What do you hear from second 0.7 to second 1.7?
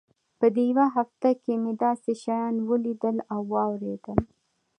يوه هفته کښې